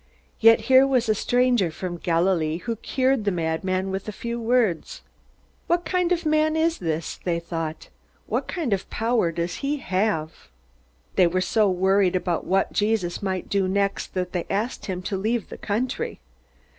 [0.39, 5.03] Yet here was a stranger from Galilee who cured the madman with a few words.
[5.67, 7.19] What kind of man is this?
[7.23, 7.89] they thought.
[8.25, 10.49] What kind of power does he have?
[11.17, 15.15] They were so worried about what Jesus might do next that they asked him to
[15.15, 16.19] leave the country.